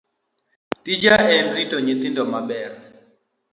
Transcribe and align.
Tija 0.83 1.15
en 1.37 1.47
rito 1.55 1.75
nyithindo 1.85 2.21
maber 2.33 2.69